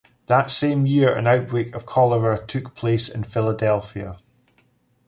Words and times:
That 0.25 0.49
same 0.49 0.87
year 0.87 1.13
an 1.13 1.27
outbreak 1.27 1.75
of 1.75 1.85
cholera 1.85 2.43
took 2.47 2.73
place 2.73 3.07
in 3.07 3.23
Philadelphia. 3.23 4.17